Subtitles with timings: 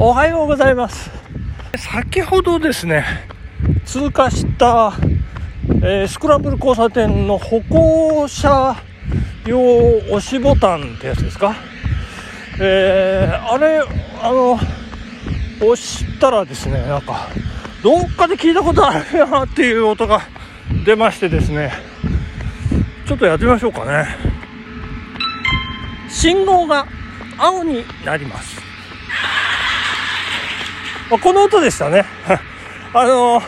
[0.00, 1.10] おはようございます。
[1.76, 3.04] 先ほどですね
[3.84, 4.92] 通過した、
[5.82, 8.76] えースクランブル交差点の歩行者
[9.44, 11.56] 用押しボタンってやつですか？
[12.60, 13.80] えーあれ
[14.22, 14.60] あの
[15.60, 17.26] 押したらですねなんか
[17.82, 20.20] どっかで聞いたことあるなっていう音が
[20.86, 21.72] 出ましてですね
[23.08, 24.06] ちょっとやってみましょうかね。
[26.08, 26.86] 信号が
[27.36, 28.57] 青になります
[31.10, 32.04] まあこの音でしたね。
[32.94, 33.42] あの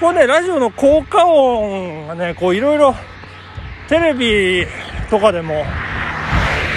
[0.00, 2.94] これねラジオの効果音がねこういろいろ
[3.88, 4.66] テレビ
[5.10, 5.64] とかでも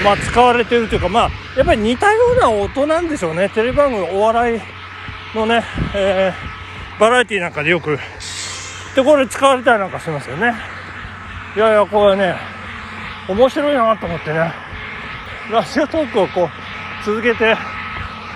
[0.03, 3.49] まあ使われてるというかまあやっぱり似たような音なんでしょうね。
[3.49, 4.61] テレビ番組お笑い
[5.35, 6.55] のね、えー
[6.99, 7.99] バラエティなんかでよく
[8.95, 10.53] でこれ使われたりなんかしますよね。
[11.55, 12.35] いやいやこれね
[13.27, 14.53] 面白いなと思ってね。
[15.51, 17.57] ラジオトークをこう続けて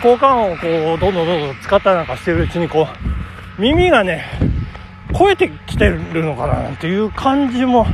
[0.04, 2.88] 交換音をこうどんどんどんどん使ったりなんかしてるうちにこ
[3.58, 4.26] う耳がね
[5.18, 7.86] 超えてきてるのかななんていう感じも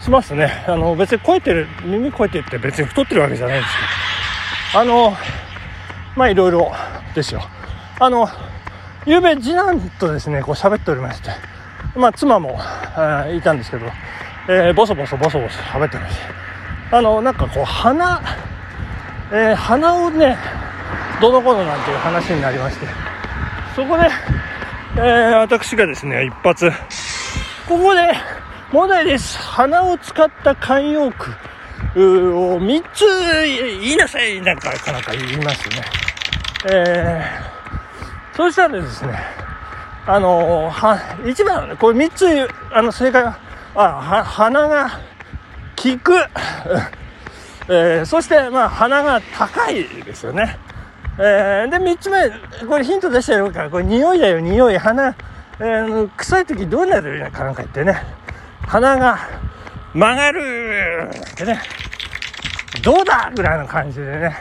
[0.00, 0.64] しますね。
[0.66, 3.74] あの別に超えてる耳超えてって別に太ってるわけじゃないんです
[4.72, 5.16] けどあの
[6.16, 6.72] まあいろいろ
[7.14, 7.42] ですよ。
[8.00, 8.26] あの
[9.04, 11.30] 昨べ次男とですねこう喋っておりまして。
[11.94, 12.58] まあ妻も、
[13.36, 13.84] いたんですけど、
[14.48, 16.22] えーボソボソボソボソ喋ってまして。
[16.90, 18.22] あのなんかこう鼻
[19.30, 20.38] えー鼻をね
[21.22, 22.86] どのこうのなんていう話になりまして。
[23.76, 24.10] そこで、
[24.96, 26.68] えー私がですね一発。
[27.68, 28.12] ここで
[28.72, 29.38] 問題です。
[29.38, 31.30] 鼻を使った慣用句。
[31.94, 33.04] うを3つ
[33.44, 34.40] 言いなさい。
[34.40, 35.84] なんかかなんか言いますね。
[36.72, 39.16] えー、そうしたらですね
[40.06, 43.38] あのーは一番これ3つあの正解は
[43.76, 44.90] あは鼻が
[45.76, 46.14] 効く。
[47.68, 50.58] えーそして、まあ、鼻が高いですよね。
[51.18, 52.30] えーで、3つ目、
[52.66, 54.78] これヒント出してやるから、これ匂いだよ、匂い。
[54.78, 55.14] 鼻、
[55.60, 58.02] えー臭い時どうなるかなんかってね。
[58.66, 59.18] 鼻が
[59.92, 61.60] 曲がるってね。
[62.82, 64.36] どうだぐらいの感じでね。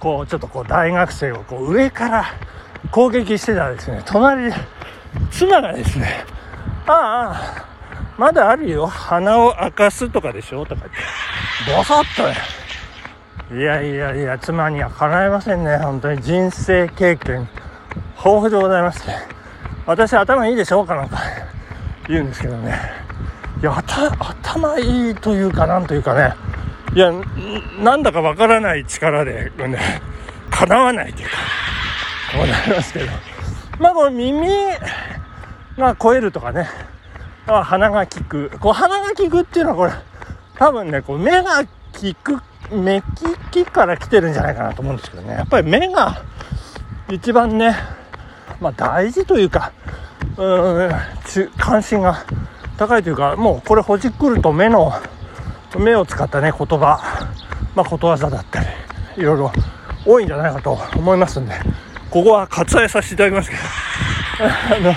[0.00, 2.24] こう、ちょっとこう、大学生をこう、上から
[2.90, 4.54] 攻撃してたらですね、隣で、
[5.30, 6.24] 妻がですね、
[6.86, 7.66] ああ、
[8.16, 8.86] まだあるよ。
[8.86, 10.64] 鼻を明かすとかでしょ？
[10.64, 11.76] とか言って。
[11.76, 12.36] ボソッとね。
[13.54, 15.76] いやいやいや、妻にはかないませんね。
[15.76, 17.46] 本当に人生経験
[18.16, 19.12] 豊富でございまして。
[19.84, 21.18] 私頭いいでしょうかなんか
[22.08, 22.80] 言うんですけどね。
[23.60, 26.34] いや、頭頭いいというかなんというかね。
[26.94, 27.12] いや、
[27.78, 29.78] なんだかわからない力で、ね、
[30.50, 31.36] 叶わないというか、
[32.38, 33.06] こうなりますけど。
[33.78, 34.48] まあ、これ耳
[35.76, 36.68] が超えるとかね。
[37.46, 38.50] あ鼻が効く。
[38.60, 39.92] こう鼻が効くっていうのはこれ、
[40.54, 41.68] 多分ね、こう目が効
[42.22, 42.40] く、
[42.72, 43.02] 目利
[43.50, 45.34] きから来てるんじゃないかなと思うんですけどね。
[45.34, 46.22] やっぱり目が
[47.10, 47.76] 一番ね、
[48.60, 49.72] まあ大事というか、
[50.36, 50.90] うん、
[51.58, 52.24] 関心が
[52.76, 54.92] 高いというか、もうこれほじくると目の、
[55.78, 57.00] 目を使ったね、言葉、
[57.74, 58.66] まあことわざだったり、
[59.16, 59.52] いろいろ
[60.06, 61.54] 多いんじゃないかと思いますんで、
[62.10, 63.62] ここは割愛させていただきますけど、
[64.76, 64.90] あの、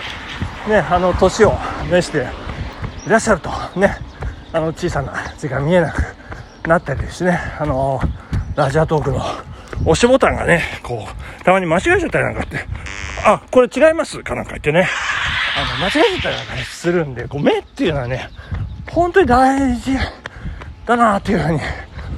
[0.74, 1.54] ね、あの、年を
[1.92, 2.28] 召して
[3.06, 3.50] いらっしゃると、
[3.80, 3.98] ね、
[4.54, 6.15] あの、小さな字が見えなく
[6.68, 8.02] なったりですね、あの、
[8.56, 9.22] ラジアトークの
[9.82, 12.66] 押しボタンがね、こう、たまに間違えちゃったりなんかって、
[13.26, 14.88] あ、これ違いますかなんか言ってね、
[15.58, 18.30] あの、間違えちゃったりなんかするんで、こう、目っていうのはね、
[18.90, 19.92] 本当に大事
[20.86, 21.60] だなっていうふうに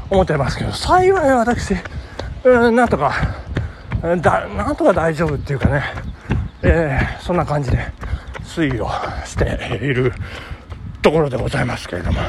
[0.09, 1.75] 思ってますけど、幸い私、
[2.44, 3.14] うん、なんとか、
[4.02, 5.84] だ、なんとか大丈夫っていうかね、
[6.64, 7.78] えーそんな感じで
[8.44, 8.88] 推移を
[9.25, 10.14] している
[11.02, 12.22] ところでございますけれども。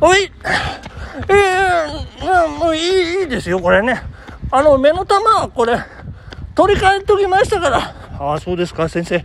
[0.00, 0.32] おい
[1.28, 4.02] えー、もういいいいですよ、これね。
[4.50, 5.78] あの、目の玉はこれ、
[6.54, 7.94] 取り替えときましたから。
[8.18, 9.24] ああ、そうですか、先生。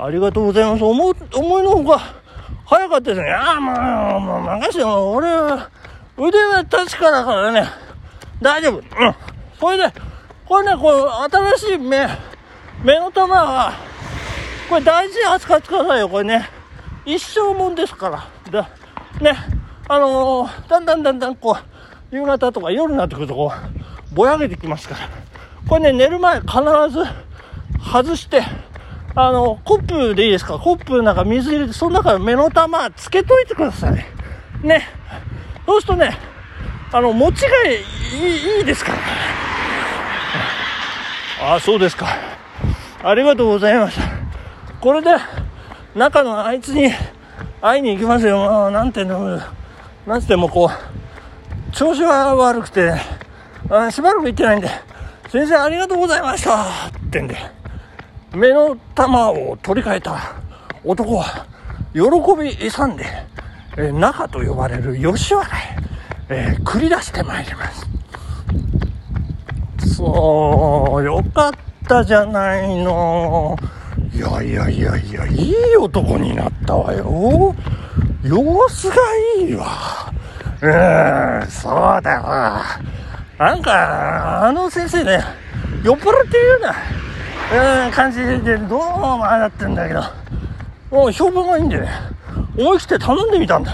[0.00, 0.84] ありがとうございます。
[0.84, 2.14] 思う、思いのほか、
[2.64, 3.30] 早かったですね。
[3.30, 5.12] ああ、もう、もう、任せよ。
[5.12, 5.68] 俺は、
[6.16, 7.66] 腕は確かだからね。
[8.40, 8.78] 大丈夫。
[8.78, 9.14] うん。
[9.60, 9.92] それで、
[10.46, 11.08] これね、こう、
[11.56, 12.08] 新しい目、
[12.82, 13.72] 目の玉は、
[14.68, 16.48] これ大事に扱ってくださいよ、これね。
[17.04, 18.26] 一生もんですから。
[18.50, 18.68] だ、
[19.20, 19.61] ね。
[19.88, 21.56] あのーだんだんだんだんこ
[22.12, 23.52] う、夕方とか夜になってくるとこ
[24.12, 25.08] う、ぼやけてきますから。
[25.68, 26.50] これね、寝る前必
[26.90, 27.04] ず
[27.92, 28.42] 外して、
[29.14, 30.58] あの、コップでいいですか？
[30.58, 34.04] コップの中水入れて、その中に目の玉つけといてください。
[34.62, 34.88] ね。
[35.66, 36.16] そうするとね、
[36.92, 38.98] あの、持ちがいい、いいですから。
[41.52, 42.06] ああ、そうですか。
[43.02, 44.02] ありがとうございました。
[44.80, 45.10] これで、
[45.94, 46.90] 中のあいつに
[47.60, 48.70] 会いに行きますよ。
[48.70, 49.40] なんていうの、
[50.06, 52.92] なんつってもこう、調子が悪くて、
[53.70, 54.68] あしばらく行ってないんで、
[55.28, 56.64] 先生ありがとうございました。
[56.88, 57.36] ってんで、
[58.34, 60.34] 目の玉を取り替えた
[60.84, 61.46] 男は、
[61.94, 62.00] 喜
[62.40, 63.04] び勇んで、
[63.76, 65.76] えー、中と呼ばれる吉原へ、
[66.30, 67.86] えー、繰り出してまいります。
[69.96, 71.52] そう、よかっ
[71.86, 73.56] たじゃないの。
[74.12, 77.54] いやいやいやいや、いい男になったわよ。
[78.24, 78.94] 様子が
[79.38, 80.12] いいわ。
[80.60, 82.62] うん、そうだわ。
[83.38, 85.20] なんか、あの先生ね、
[85.82, 90.02] 酔っ払ってるような、うん、感じで、どうもああなってんだけど、
[90.90, 91.88] もう評判がいいんでね、
[92.56, 93.72] 思い切って頼んでみたんだ。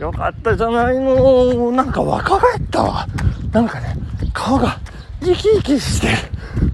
[0.00, 1.70] よかったじゃないの。
[1.70, 3.06] なんか若返ったわ。
[3.52, 3.94] なんかね、
[4.32, 4.80] 顔が
[5.22, 6.08] 生き生きして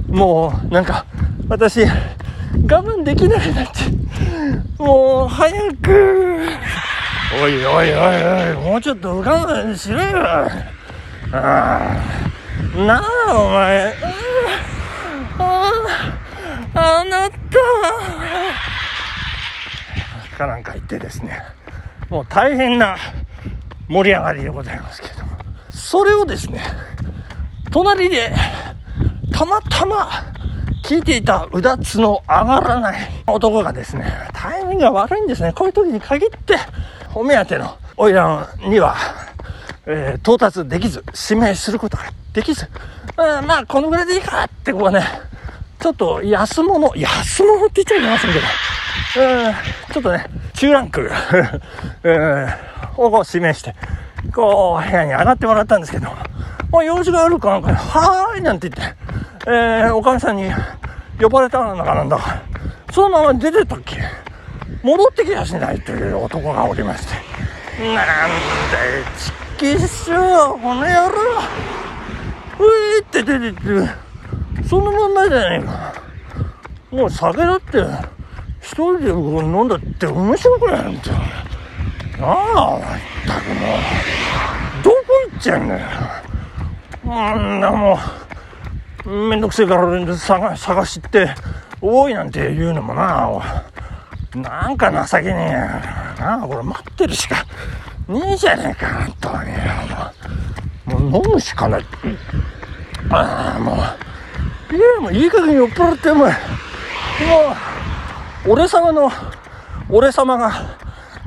[0.08, 1.04] もう、なんか、
[1.49, 1.88] 私、我
[2.64, 5.52] 慢できなくなって、もう、早
[5.82, 6.40] く、
[7.34, 10.19] おいおいおいおい、もうちょっと我慢しろよ。
[10.23, 10.49] あ
[11.32, 13.94] あ、なあ、お前。
[15.38, 15.73] あ
[16.75, 17.37] あ、あなた。
[20.37, 21.43] かなんか言ってですね、
[22.11, 22.96] もう大変な
[23.88, 25.32] 盛り上がりでございますけれども、
[25.70, 26.62] それをですね、
[27.73, 28.32] 隣で、
[29.32, 30.08] たまたま、
[30.84, 35.52] 聞いていたうだつの上がらない男がですね、タイミングが悪いんですね。
[35.52, 36.56] こういう時に限って、
[37.16, 38.94] お目当ての花魁には、
[39.86, 42.68] えー、到達できず、指名することができず、
[43.16, 45.02] うん、まあ、このぐらいでいいかって、こうね、
[45.80, 48.44] ちょっと安物、安物って言っちゃいけませんけど、
[49.46, 49.54] うん、
[49.94, 51.10] ちょっとね、中ランク、
[52.02, 52.46] う ん、
[52.98, 53.74] を指名して、
[54.34, 56.08] こう、部屋に上がってもらったんですけど、
[56.70, 58.94] まあ、用事があるかなんか、はーいなんて言って、
[59.46, 60.52] えー、おかみさんに
[61.18, 62.42] 呼ばれたのかなんだか、
[62.92, 64.02] そのまま出てったっけ？
[64.82, 67.14] 戻ってきやしないという男がおりまして、
[67.84, 69.04] なんだよ、
[69.58, 71.16] ちっきっしょ、この野郎、
[72.58, 72.62] う
[72.98, 73.60] いって出てって、
[74.68, 75.94] そのまんまじゃねえか。
[76.90, 77.78] もう酒だって、
[78.60, 81.18] 一人で飲んだって面白くないんだよ。
[82.20, 82.24] あ
[82.56, 82.80] あ、まっ
[83.26, 83.78] たくもう、
[84.82, 84.96] どこ
[85.30, 85.86] 行っちゃうんだよ。
[87.08, 87.98] あんなも
[89.04, 91.34] う、めんどくせえから探して
[91.80, 93.30] 多いなんて言うのもな、
[94.43, 96.17] なんか情けねえや。
[96.19, 97.47] なあ、これ待ってるしか
[98.09, 101.11] ねえじゃねえか、本当に。
[101.11, 101.85] もう飲むしかない。
[103.11, 104.77] ああ、もう。
[104.77, 106.33] いや、もういい加減酔っ払って、もう、も
[108.47, 109.11] う、俺様の、
[109.88, 110.53] 俺様が、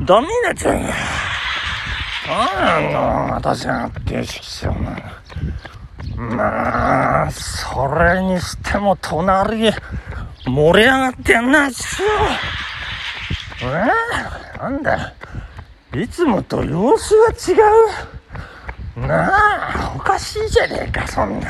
[0.05, 0.95] ダメになっちゃうんだよ。
[2.29, 6.35] なんの、私がってしきょうな。
[6.37, 9.71] まあ、それにしても隣、
[10.45, 12.07] 盛り上がってんな、しよ。
[13.61, 15.13] えなんだ？
[15.93, 17.57] いつもと様子が違
[18.97, 19.07] う？
[19.07, 19.31] な
[19.91, 21.47] あ、おかしいじゃねえか、そんな。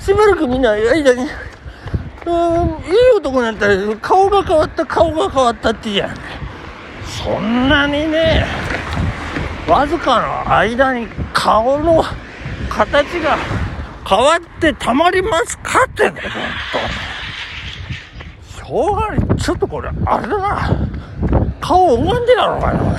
[0.00, 1.28] しばらく見ない間に、うん、いい
[3.16, 6.16] 男になったら顔が変わった、顔が変わったって言うやん。
[7.04, 8.46] そんなにね、
[9.68, 12.02] わずかの間に顔の
[12.68, 13.36] 形が
[14.08, 16.30] 変わってたまりますかってね、ほんと。
[18.56, 19.36] しょうがない。
[19.36, 20.88] ちょっとこれ、あれだな。
[21.62, 22.98] 顔拝んでやろうかな。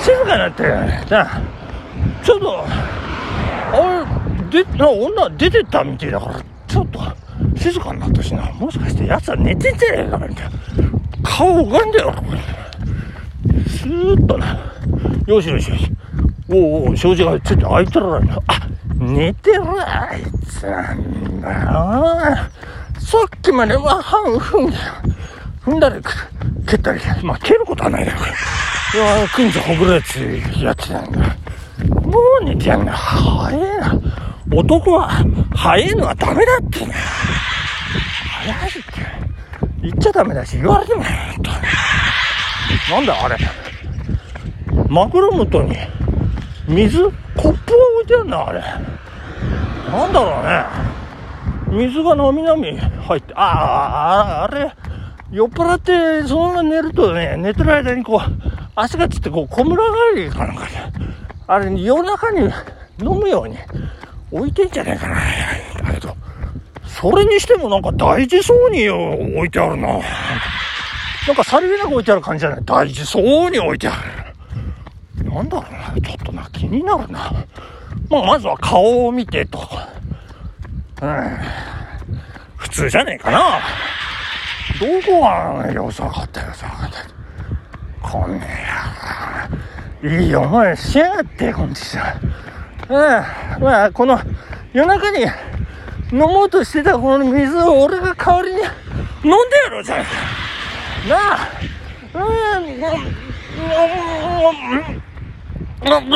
[0.00, 0.62] 静かになって
[1.08, 1.40] じゃあ、
[2.22, 2.64] ちょっと、
[3.72, 4.04] あ
[4.52, 7.00] れ、で、な、女出てったみたいだから、ちょっと、
[7.56, 8.42] 静かになったしな。
[8.52, 10.50] もしかして奴は寝てんじゃねえか、みたいな。
[11.22, 12.22] 顔拝んでやろうか。
[13.66, 14.58] スーッとな。
[15.26, 15.90] よしよしよし。
[16.50, 18.42] おうおう、障子がちょっと開いてるわよ。
[18.46, 18.60] あ、
[18.98, 21.64] 寝てるあいつなんだよ。
[22.98, 24.92] さっきまでは半踏んだよ。
[25.64, 25.96] 踏んだり、
[26.66, 27.00] 蹴ったり。
[27.22, 28.18] まあ、蹴ることはないだろ。
[28.20, 28.22] い
[28.96, 30.18] や、くんじほぐれつ
[30.62, 31.36] やってたんだ。
[32.02, 32.92] もう寝てやんな。
[32.92, 34.00] 早えな。
[34.52, 35.10] 男は、
[35.54, 36.94] 早えのはダメだってな。
[38.44, 39.24] 早いって。
[39.82, 41.38] 言っちゃダメだし、言われてもない。
[42.90, 43.36] なんだあれ。
[44.88, 45.76] 枕元に、
[46.68, 47.58] 水コップが置
[48.04, 48.60] いてあるんだ、あれ。
[49.90, 51.84] なんだろうね。
[51.86, 54.72] 水がなみなみ入って、ああ、あれ、
[55.34, 58.20] 酔っ払ってそのまま寝るとね、寝てる間にこう、
[58.76, 59.82] 足がつってこう、小村
[60.14, 60.70] 帰りかなんかで、
[61.48, 62.42] あれ、夜中に
[63.02, 63.56] 飲むように
[64.30, 65.16] 置いてんじゃねえかな。
[65.88, 66.16] だけど、
[66.86, 69.88] それにしてもなんか大事そうに置いてあるな。
[69.88, 72.64] なんかさりげなく置いてある感じじゃない？
[72.64, 73.92] 大事そうに置いてあ
[75.16, 75.28] る。
[75.28, 76.00] なんだろうな。
[76.00, 77.32] ちょっとな、気になるな。
[78.08, 79.58] まあ、まずは顔を見てと。
[81.02, 81.38] うん。
[82.56, 83.58] 普通じゃねえかな。
[84.80, 88.08] どこが様子分かったよ、さかった。
[88.08, 88.46] こんね
[90.02, 90.18] や。
[90.20, 92.14] いい思いしやがって、こんちさ。
[92.88, 92.96] うん。
[93.62, 94.18] まあ、この
[94.72, 95.24] 夜中に
[96.12, 100.10] 飲もうとしてたこの水を俺が代わりに飲んでやろうじゃないか。
[101.08, 101.48] なあ。
[102.14, 102.78] うん、うん、う
[105.88, 106.14] ん、うん、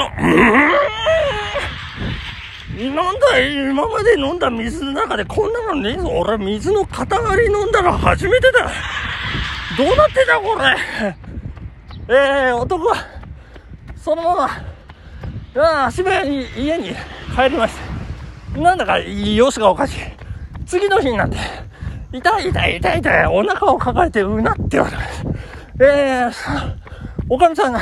[2.78, 6.08] なんだ今まで飲んだ水の中でこんなのねえぞ。
[6.08, 7.06] 俺水の塊
[7.46, 8.70] 飲んだの初めてだ。
[9.76, 12.14] どうなってたこれ。
[12.14, 12.96] えー、男は、
[13.96, 14.48] そのま
[15.54, 16.94] ま、あ足早に家に
[17.34, 17.74] 帰りまし
[18.54, 18.60] た。
[18.60, 20.00] なんだか様子がおかしい。
[20.64, 21.36] 次の日になって、
[22.12, 25.24] 痛い痛い痛い痛い、お腹を抱えてうなっております。
[25.80, 26.32] えー、
[27.28, 27.80] おかみさんが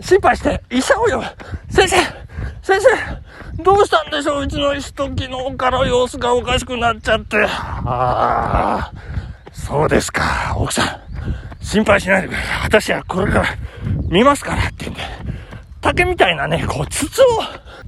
[0.00, 1.24] 心配して医者を呼ぶ。
[1.68, 1.96] 先生
[2.62, 3.25] 先生
[3.58, 7.36] どうしたんでしょううちの人昨日から様子がおかしくなっちゃって。
[7.44, 8.92] ああ、
[9.52, 11.06] そうですか、奥さん。
[11.64, 12.60] 心配しないでください。
[12.64, 13.46] 私はこれから
[14.08, 15.02] 見ますからって言うんで、
[15.80, 17.24] 竹みたいなね、こう、筒を、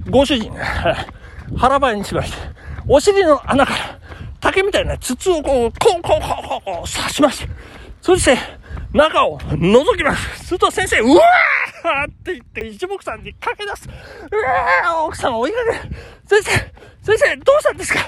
[0.09, 0.59] ご主人ね、
[1.57, 2.37] 腹ばいにしまして、
[2.87, 3.99] お尻の穴から、
[4.39, 7.49] 竹みたいな筒をこう、コンコンコンコンコン刺しまして、
[8.01, 8.58] そして、
[8.93, 10.45] 中を覗きます。
[10.45, 13.87] すると先生、うわーって言って一目散に駆け出す。
[13.87, 13.91] う
[14.35, 15.95] わー奥さん追いかける。
[16.25, 16.51] 先生、
[17.03, 17.99] 先生、どうしたんですか？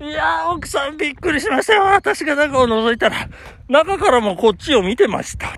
[0.00, 1.82] いやー、奥さんびっくりしましたよ。
[1.82, 3.28] 私が中を覗いたら、
[3.68, 5.48] 中からもこっちを見てました。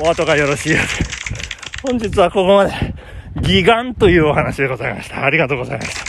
[0.00, 1.90] お後がよろしいようで。
[1.90, 2.72] 本日はここまで、
[3.40, 5.24] ギガンというお話でございました。
[5.24, 6.02] ありがとうございました。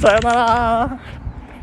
[0.00, 1.00] さよなら